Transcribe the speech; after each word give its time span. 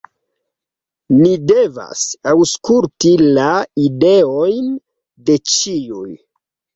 "Ni 1.17 1.33
devas 1.49 2.05
aŭskulti 2.31 3.11
la 3.25 3.49
ideojn 3.89 4.71
de 5.29 5.37
ĉiuj." 5.57 6.09